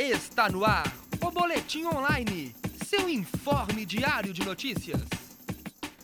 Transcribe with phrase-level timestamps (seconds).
[0.00, 0.86] Está no ar
[1.20, 2.54] o Boletim Online,
[2.86, 5.00] seu informe diário de notícias.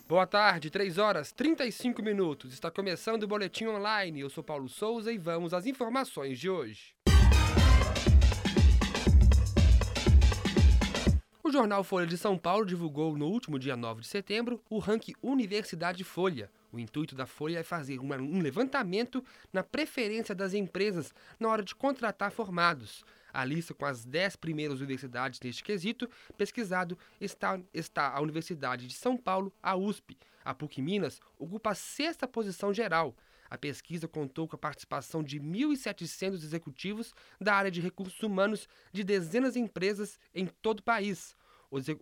[0.09, 2.53] Boa tarde, 3 horas 35 minutos.
[2.53, 4.19] Está começando o Boletim Online.
[4.19, 6.93] Eu sou Paulo Souza e vamos às informações de hoje.
[11.45, 15.15] O jornal Folha de São Paulo divulgou no último dia 9 de setembro o ranking
[15.23, 16.51] Universidade Folha.
[16.73, 21.77] O intuito da Folha é fazer um levantamento na preferência das empresas na hora de
[21.77, 23.05] contratar formados.
[23.35, 28.95] A lista com as 10 primeiras universidades neste quesito pesquisado está, está a Universidade de
[28.95, 30.17] São Paulo, a USP.
[30.45, 33.13] A PUC Minas ocupa a sexta posição geral.
[33.51, 39.03] A pesquisa contou com a participação de 1.700 executivos da área de recursos humanos de
[39.03, 41.35] dezenas de empresas em todo o país.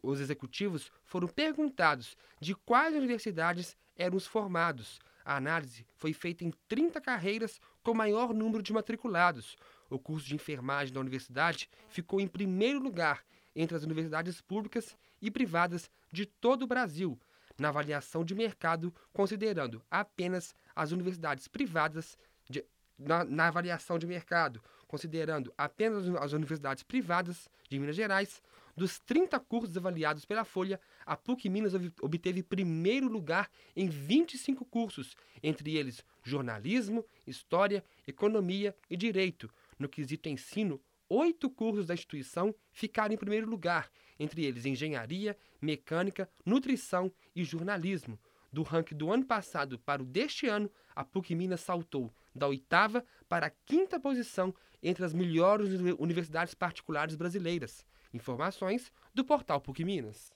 [0.03, 5.01] Os executivos foram perguntados de quais universidades eram os formados.
[5.25, 9.57] A análise foi feita em 30 carreiras com maior número de matriculados.
[9.93, 13.23] O curso de enfermagem da universidade ficou em primeiro lugar
[13.55, 17.21] entre as universidades públicas e privadas de todo o Brasil,
[17.59, 22.17] na avaliação de mercado, considerando apenas as universidades privadas
[22.49, 22.65] de,
[22.99, 28.41] na, na, avaliação de mercado, considerando apenas as universidades privadas de Minas Gerais,
[28.75, 35.15] dos 30 cursos avaliados pela Folha, a PUC Minas obteve primeiro lugar em 25 cursos,
[35.43, 39.51] entre eles jornalismo, história, economia e direito.
[39.79, 46.29] No quesito ensino, oito cursos da instituição ficaram em primeiro lugar, entre eles engenharia, mecânica,
[46.45, 48.19] nutrição e jornalismo.
[48.53, 53.05] Do ranking do ano passado para o deste ano, a PUC Minas saltou da oitava
[53.29, 57.87] para a quinta posição entre as melhores universidades particulares brasileiras.
[58.13, 60.33] Informações do portal PUC Minas.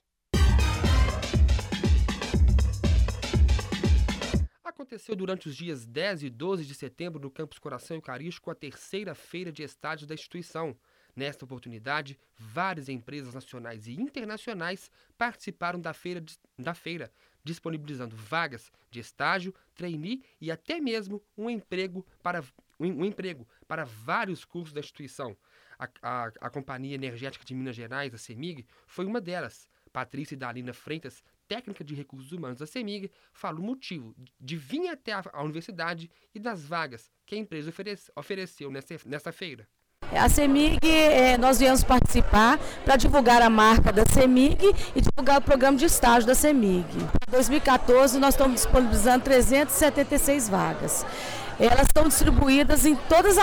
[4.77, 9.15] Aconteceu durante os dias 10 e 12 de setembro no Campus Coração Eucarístico a terceira
[9.15, 10.77] feira de estádios da instituição.
[11.17, 16.23] Nesta oportunidade, várias empresas nacionais e internacionais participaram da feira,
[16.59, 17.11] da feira,
[17.43, 22.45] disponibilizando vagas de estágio, trainee e até mesmo um emprego para,
[22.79, 25.35] um, um emprego para vários cursos da instituição.
[25.79, 29.71] A, a, a Companhia Energética de Minas Gerais, a CEMIG, foi uma delas.
[29.91, 35.13] Patrícia Dalina Freitas, técnica de recursos humanos da CEMIG, fala o motivo de vir até
[35.13, 39.69] a, universidade e das vagas que a empresa oferece, ofereceu nessa, nessa feira.
[40.13, 45.43] A CEMIG, eh, nós viemos participar para divulgar a marca da CEMIG e divulgar o
[45.43, 46.87] programa de estágio da CEMIG.
[47.27, 51.05] Em 2014, nós estamos disponibilizando 376 vagas.
[51.59, 53.39] Elas estão distribuídas em todas,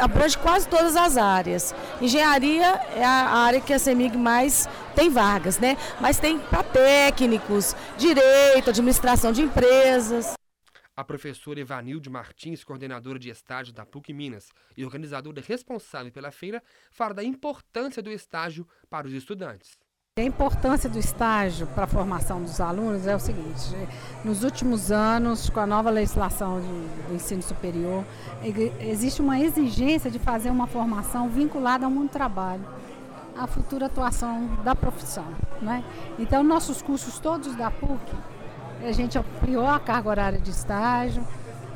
[0.00, 1.74] abrange quase todas as áreas.
[1.98, 5.78] Engenharia é a área que a CEMIG mais tem vagas, né?
[5.98, 10.34] Mas tem para técnicos, direito, administração de empresas.
[10.94, 16.62] A professora Evanilde Martins, coordenadora de estágio da PUC Minas e organizadora responsável pela feira,
[16.90, 19.78] fala da importância do estágio para os estudantes.
[20.18, 23.76] A importância do estágio para a formação dos alunos é o seguinte:
[24.24, 26.60] nos últimos anos, com a nova legislação
[27.08, 28.04] do ensino superior,
[28.80, 32.64] existe uma exigência de fazer uma formação vinculada ao mundo do trabalho,
[33.36, 35.26] à futura atuação da profissão.
[35.62, 35.84] Né?
[36.18, 38.00] Então, nossos cursos todos da PUC,
[38.82, 41.24] a gente ampliou a carga horária de estágio,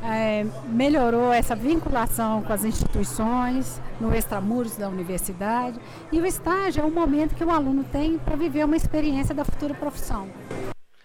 [0.03, 5.79] é, melhorou essa vinculação com as instituições, no extramuros da universidade.
[6.11, 9.45] E o estágio é o momento que o aluno tem para viver uma experiência da
[9.45, 10.29] futura profissão.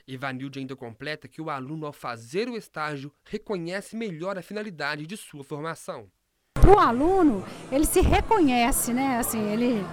[0.08, 5.18] Ivanilde ainda completa que o aluno, ao fazer o estágio, reconhece melhor a finalidade de
[5.18, 6.08] sua formação.
[6.54, 9.18] Para o aluno, ele se reconhece, né?
[9.18, 9.86] Assim, ele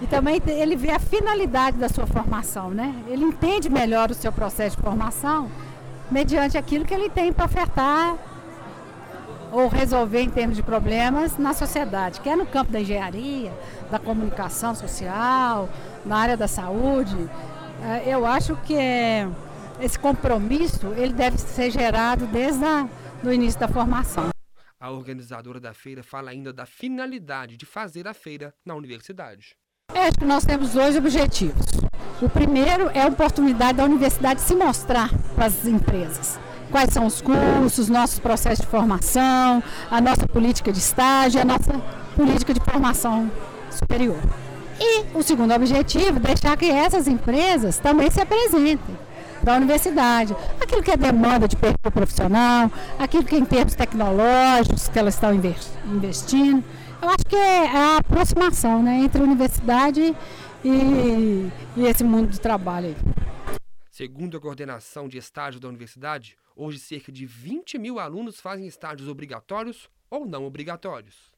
[0.00, 2.94] e também ele vê a finalidade da sua formação, né?
[3.08, 5.50] Ele entende melhor o seu processo de formação
[6.10, 8.16] mediante aquilo que ele tem para ofertar
[9.52, 13.52] ou resolver em termos de problemas na sociedade, quer no campo da engenharia,
[13.90, 15.68] da comunicação social,
[16.04, 17.16] na área da saúde.
[17.82, 18.74] É, eu acho que
[19.80, 22.64] esse compromisso ele deve ser gerado desde
[23.24, 24.30] o início da formação.
[24.78, 29.56] A organizadora da feira fala ainda da finalidade de fazer a feira na universidade.
[29.94, 31.66] É, acho que nós temos dois objetivos.
[32.20, 36.38] O primeiro é a oportunidade da universidade se mostrar para as empresas
[36.70, 41.80] quais são os cursos, nossos processos de formação, a nossa política de estágio, a nossa
[42.14, 43.30] política de formação
[43.70, 44.18] superior.
[44.78, 48.96] E o segundo objetivo, deixar que essas empresas também se apresentem
[49.42, 50.36] para a universidade.
[50.60, 55.14] Aquilo que é demanda de perfil profissional, aquilo que é em termos tecnológicos que elas
[55.14, 56.62] estão investindo.
[57.00, 60.14] Eu acho que é a aproximação né, entre a universidade
[60.64, 62.88] e, e esse mundo do trabalho.
[62.88, 63.25] Aí.
[63.96, 69.08] Segundo a coordenação de estágio da universidade, hoje cerca de 20 mil alunos fazem estágios
[69.08, 71.32] obrigatórios ou não obrigatórios.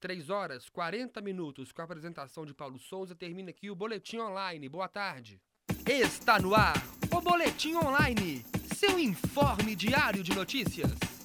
[0.00, 4.66] 3 horas 40 minutos com a apresentação de Paulo Souza termina aqui o Boletim Online.
[4.66, 5.38] Boa tarde.
[5.86, 6.82] Está no ar
[7.14, 8.42] o Boletim Online,
[8.74, 11.15] seu informe diário de notícias.